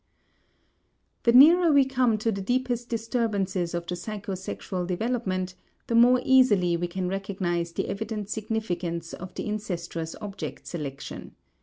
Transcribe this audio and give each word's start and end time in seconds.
The 1.25 1.31
nearer 1.31 1.71
we 1.71 1.85
come 1.85 2.17
to 2.17 2.31
the 2.31 2.41
deeper 2.41 2.75
disturbances 2.75 3.75
of 3.75 3.85
the 3.85 3.93
psychosexual 3.93 4.87
development 4.87 5.53
the 5.85 5.93
more 5.93 6.23
easily 6.25 6.75
we 6.75 6.87
can 6.87 7.07
recognize 7.07 7.71
the 7.71 7.87
evident 7.87 8.27
significance 8.27 9.13
of 9.13 9.35
the 9.35 9.45
incestuous 9.45 10.15
object 10.19 10.65
selection. 10.65 11.35